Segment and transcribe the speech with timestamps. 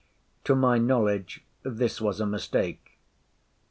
[0.45, 2.97] To my knowledge this was a mistake.